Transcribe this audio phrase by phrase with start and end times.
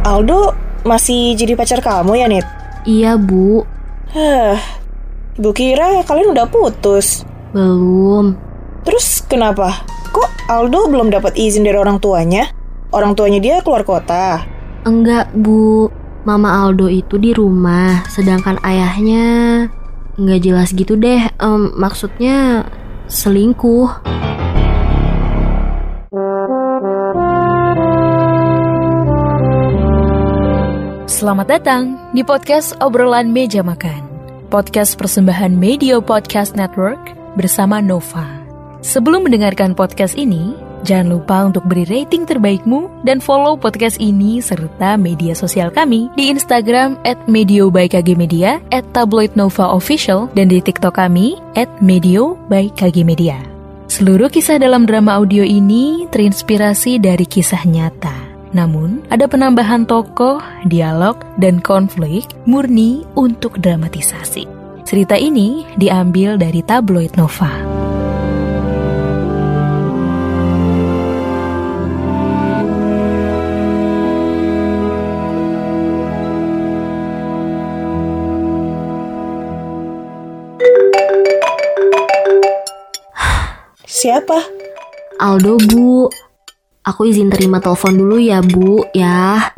[0.00, 0.56] Aldo
[0.88, 2.46] masih jadi pacar kamu ya, Nit?
[2.88, 3.68] Iya, Bu.
[4.16, 4.56] Hah,
[5.36, 7.28] ibu kira kalian udah putus.
[7.52, 8.32] Belum.
[8.88, 9.84] Terus kenapa?
[10.08, 12.48] Kok Aldo belum dapat izin dari orang tuanya?
[12.96, 14.40] Orang tuanya dia keluar kota.
[14.88, 15.92] Enggak, Bu.
[16.24, 19.68] Mama Aldo itu di rumah, sedangkan ayahnya
[20.16, 21.28] nggak jelas gitu deh.
[21.40, 22.68] Em, maksudnya
[23.08, 23.88] selingkuh.
[31.20, 34.08] Selamat datang di podcast obrolan meja makan.
[34.48, 38.24] Podcast persembahan Media Podcast Network bersama Nova.
[38.80, 44.96] Sebelum mendengarkan podcast ini, jangan lupa untuk beri rating terbaikmu dan follow podcast ini serta
[44.96, 50.48] media sosial kami di Instagram at Medio by KG Media, at Tabloid Nova Official, dan
[50.48, 53.36] di TikTok kami at Medio by KG Media.
[53.92, 58.29] Seluruh kisah dalam drama audio ini terinspirasi dari kisah nyata.
[58.50, 64.46] Namun, ada penambahan tokoh, dialog, dan konflik murni untuk dramatisasi.
[64.82, 67.52] Cerita ini diambil dari tabloid Nova.
[83.86, 84.40] Siapa?
[85.20, 86.08] Aldo, Bu.
[86.90, 89.54] Aku izin terima telepon dulu ya, Bu, ya.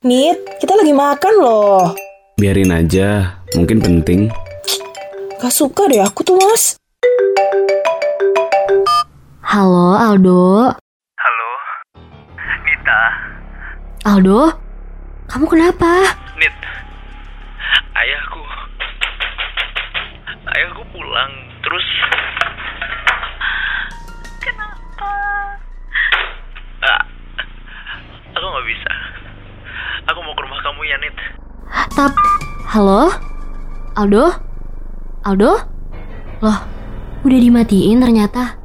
[0.00, 1.92] Nit, kita lagi makan loh.
[2.40, 4.32] Biarin aja, mungkin penting.
[5.36, 6.80] Gak suka deh aku tuh, Mas.
[9.44, 10.72] Halo, Aldo.
[11.12, 11.50] Halo,
[12.64, 13.02] Nita.
[14.08, 14.56] Aldo,
[15.28, 16.16] kamu kenapa?
[16.40, 16.56] Nit,
[18.00, 18.40] ayahku,
[20.56, 21.49] ayahku pulang,
[32.00, 32.16] Tap,
[32.64, 33.12] halo?
[33.92, 34.32] Aldo?
[35.20, 35.52] Aldo?
[36.40, 36.58] Loh,
[37.28, 38.56] udah dimatiin ternyata.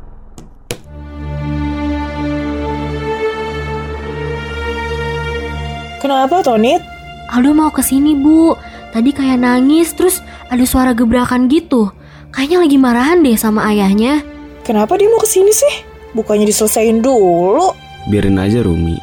[5.99, 6.79] Kenapa, Tonit?
[7.27, 8.55] Aldo mau ke sini, Bu.
[8.95, 11.91] Tadi kayak nangis, terus ada suara gebrakan gitu.
[12.31, 14.23] Kayaknya lagi marahan deh sama ayahnya.
[14.63, 15.83] Kenapa dia mau ke sini sih?
[16.15, 17.75] Bukannya diselesain dulu.
[18.07, 18.95] Biarin aja Rumi.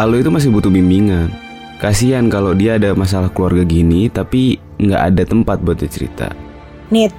[0.00, 1.43] Aldo itu masih butuh bimbingan.
[1.82, 6.30] Kasihan kalau dia ada masalah keluarga gini, tapi nggak ada tempat buat dia cerita.
[6.94, 7.10] Nit,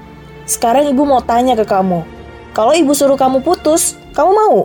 [0.48, 2.08] sekarang ibu mau tanya ke kamu.
[2.56, 4.58] Kalau ibu suruh kamu putus, kamu mau?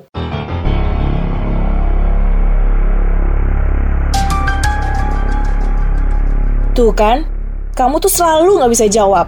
[6.71, 7.27] Tuh kan,
[7.75, 9.27] kamu tuh selalu nggak bisa jawab.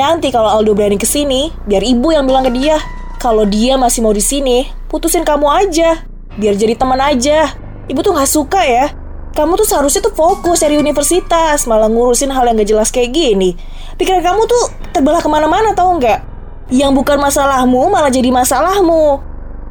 [0.00, 2.80] Nanti kalau Aldo berani ke sini, biar ibu yang bilang ke dia.
[3.20, 6.00] Kalau dia masih mau di sini, putusin kamu aja.
[6.40, 7.52] Biar jadi teman aja.
[7.92, 8.97] Ibu tuh nggak suka ya.
[9.38, 13.54] Kamu tuh seharusnya tuh fokus dari universitas, malah ngurusin hal yang gak jelas kayak gini.
[13.94, 16.26] Pikiran kamu tuh terbelah ke mana-mana tau nggak?
[16.74, 19.22] Yang bukan masalahmu malah jadi masalahmu.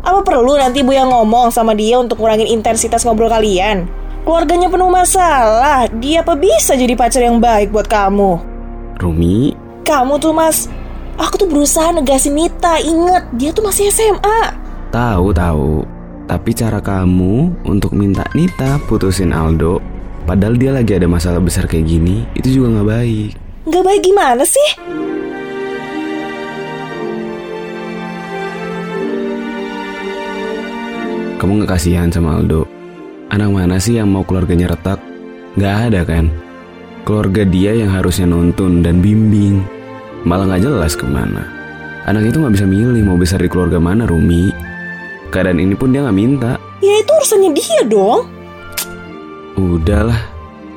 [0.08, 3.92] Apa perlu nanti ibu yang ngomong sama dia untuk ngurangin intensitas ngobrol kalian?
[4.24, 8.40] Keluarganya penuh masalah, dia apa bisa jadi pacar yang baik buat kamu?
[9.04, 9.52] Rumi,
[9.84, 10.72] Kamu tuh mas,
[11.20, 14.40] aku tuh berusaha negasin Nita, inget dia tuh masih SMA.
[14.96, 15.97] tahu tahu.
[16.28, 19.80] Tapi cara kamu untuk minta Nita putusin Aldo,
[20.28, 23.30] padahal dia lagi ada masalah besar kayak gini, itu juga nggak baik.
[23.64, 24.70] Nggak baik gimana sih?
[31.40, 32.68] Kamu nggak kasihan sama Aldo?
[33.32, 35.00] Anak mana sih yang mau keluarganya retak?
[35.56, 36.28] Nggak ada kan?
[37.08, 39.64] Keluarga dia yang harusnya nuntun dan bimbing.
[40.28, 41.48] Malah nggak jelas ke mana.
[42.04, 44.52] Anak itu nggak bisa milih mau besar di keluarga mana, Rumi.
[45.28, 46.52] Keadaan ini pun dia nggak minta.
[46.80, 48.30] Ya itu urusannya dia dong.
[49.58, 50.22] Udahlah,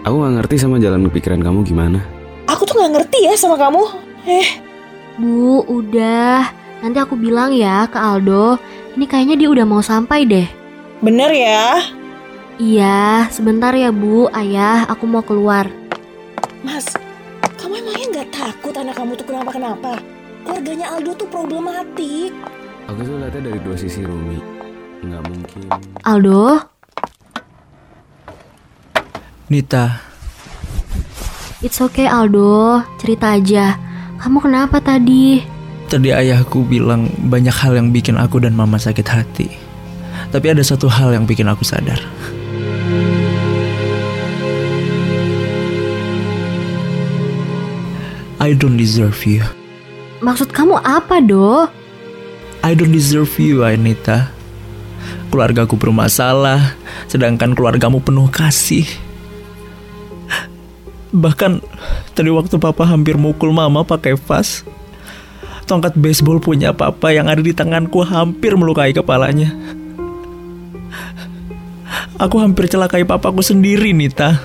[0.02, 2.00] aku nggak ngerti sama jalan pikiran kamu gimana.
[2.48, 3.84] Aku tuh nggak ngerti ya sama kamu.
[4.26, 4.48] Eh,
[5.20, 6.48] Bu, udah.
[6.80, 8.56] Nanti aku bilang ya ke Aldo.
[8.96, 10.48] Ini kayaknya dia udah mau sampai deh.
[11.00, 11.80] bener ya.
[12.60, 15.64] Iya, sebentar ya Bu, ayah, aku mau keluar.
[16.60, 16.92] Mas,
[17.56, 19.96] kamu emangnya nggak takut anak kamu tuh kenapa-kenapa?
[20.44, 22.36] Keluarganya Aldo tuh problematik.
[22.90, 24.42] Aku tuh lihatnya dari dua sisi, Rumi.
[25.06, 25.62] Nggak mungkin.
[26.02, 26.58] Aldo,
[29.46, 30.02] Nita,
[31.62, 33.78] it's okay Aldo, cerita aja.
[34.18, 35.38] Kamu kenapa tadi?
[35.90, 39.50] tadi ayahku bilang banyak hal yang bikin aku dan mama sakit hati.
[40.30, 41.98] Tapi ada satu hal yang bikin aku sadar.
[48.42, 49.46] I don't deserve you.
[50.22, 51.70] Maksud kamu apa, Do?
[52.60, 54.28] I don't deserve you, Anita.
[55.32, 56.76] Keluargaku bermasalah,
[57.08, 58.84] sedangkan keluargamu penuh kasih.
[61.10, 61.64] Bahkan
[62.12, 64.62] tadi waktu papa hampir mukul mama pakai vas,
[65.64, 69.56] tongkat baseball punya papa yang ada di tanganku hampir melukai kepalanya.
[72.20, 74.36] Aku hampir celakai papaku sendiri, Nita.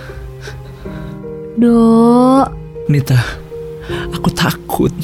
[1.59, 2.47] Dok,
[2.88, 3.19] Nita,
[4.15, 4.95] aku takut.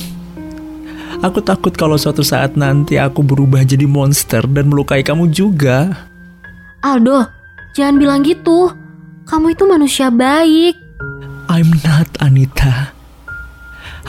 [1.21, 6.09] Aku takut kalau suatu saat nanti aku berubah jadi monster dan melukai kamu juga.
[6.81, 7.29] Aldo,
[7.77, 8.73] jangan bilang gitu.
[9.29, 10.73] Kamu itu manusia baik.
[11.45, 12.89] I'm not Anita.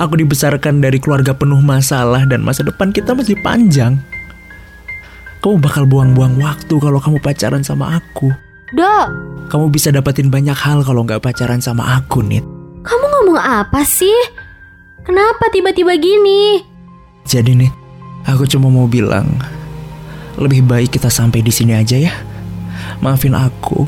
[0.00, 4.00] Aku dibesarkan dari keluarga penuh masalah dan masa depan kita masih panjang.
[5.44, 8.32] Kamu bakal buang-buang waktu kalau kamu pacaran sama aku.
[8.73, 9.06] Dok,
[9.53, 12.41] Kamu bisa dapetin banyak hal kalau nggak pacaran sama aku, Nit.
[12.81, 14.17] kamu ngomong apa sih?
[15.05, 16.71] Kenapa tiba-tiba gini?
[17.22, 17.72] Jadi nih,
[18.26, 19.26] aku cuma mau bilang,
[20.38, 22.12] lebih baik kita sampai di sini aja ya.
[22.98, 23.86] Maafin aku,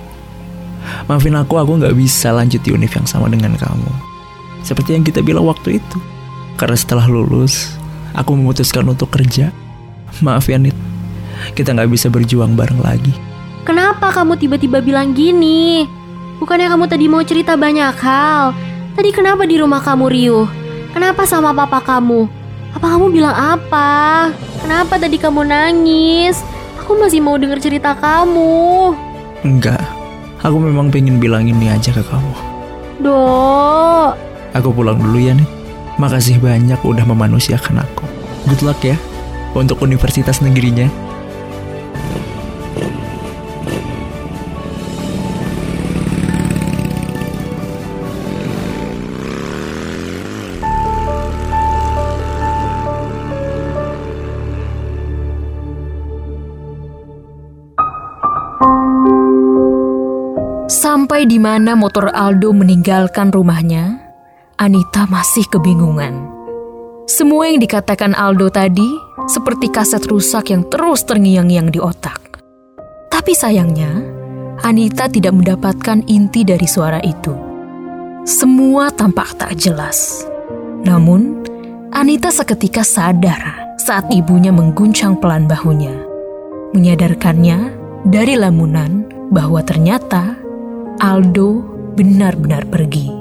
[1.11, 3.91] maafin aku, aku nggak bisa lanjut di univ yang sama dengan kamu.
[4.65, 5.99] Seperti yang kita bilang waktu itu.
[6.55, 7.75] Karena setelah lulus,
[8.15, 9.51] aku memutuskan untuk kerja.
[10.23, 10.79] Maaf ya Nit,
[11.59, 13.11] kita nggak bisa berjuang bareng lagi.
[13.67, 15.89] Kenapa kamu tiba-tiba bilang gini?
[16.39, 18.55] Bukannya kamu tadi mau cerita banyak hal?
[18.95, 20.47] Tadi kenapa di rumah kamu riuh?
[20.95, 22.44] Kenapa sama papa kamu?
[22.75, 24.31] Apa kamu bilang apa?
[24.59, 26.43] Kenapa tadi kamu nangis?
[26.83, 28.93] Aku masih mau denger cerita kamu.
[29.47, 29.81] Enggak,
[30.43, 32.35] aku memang pengen bilang ini aja ke kamu.
[32.99, 34.11] Dok,
[34.55, 35.47] Aku pulang dulu ya nih.
[35.99, 38.07] Makasih banyak udah memanusiakan aku.
[38.51, 38.99] Good luck ya
[39.55, 40.91] untuk universitas negerinya.
[61.25, 63.97] Di mana motor Aldo meninggalkan rumahnya,
[64.61, 66.13] Anita masih kebingungan.
[67.09, 68.85] Semua yang dikatakan Aldo tadi
[69.25, 72.45] seperti kaset rusak yang terus terngiang-ngiang di otak.
[73.09, 74.05] Tapi sayangnya,
[74.69, 77.33] Anita tidak mendapatkan inti dari suara itu.
[78.29, 80.29] Semua tampak tak jelas.
[80.85, 81.41] Namun,
[81.89, 86.05] Anita seketika sadar saat ibunya mengguncang pelan bahunya.
[86.77, 87.73] Menyadarkannya
[88.13, 90.44] dari lamunan bahwa ternyata
[91.05, 91.61] Aldo
[92.01, 93.13] benar-benar pergi.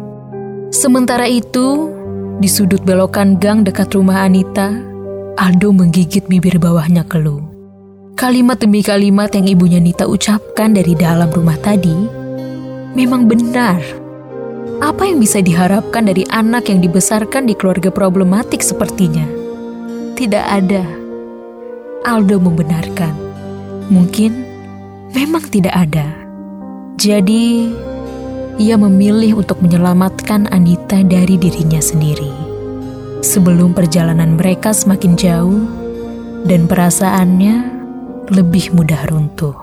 [0.71, 1.91] Sementara itu,
[2.39, 4.71] di sudut belokan gang dekat rumah Anita,
[5.35, 7.43] Aldo menggigit bibir bawahnya keluh.
[8.15, 11.91] Kalimat demi kalimat yang ibunya Nita ucapkan dari dalam rumah tadi
[12.95, 13.83] memang benar.
[14.79, 19.27] Apa yang bisa diharapkan dari anak yang dibesarkan di keluarga problematik sepertinya?
[20.15, 20.87] Tidak ada.
[22.07, 23.11] Aldo membenarkan.
[23.91, 24.31] Mungkin
[25.11, 26.22] memang tidak ada.
[26.93, 27.73] Jadi,
[28.61, 32.29] ia memilih untuk menyelamatkan Anita dari dirinya sendiri.
[33.23, 35.63] Sebelum perjalanan mereka semakin jauh
[36.43, 37.55] dan perasaannya
[38.29, 39.62] lebih mudah runtuh.